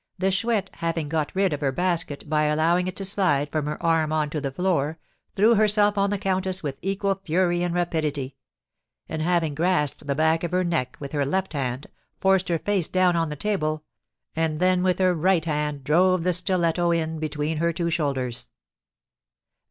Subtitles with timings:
[0.17, 3.77] The Chouette having got rid of her basket by allowing it to slide from her
[3.83, 4.97] arm onto the floor,
[5.35, 8.35] threw herself on the countess with equal fury and rapidity;
[9.07, 11.85] and having grasped the back of her neck with her left hand,
[12.19, 13.83] forced her face down on the table,
[14.35, 18.49] and then with her right hand drove the stiletto in between her two shoulders.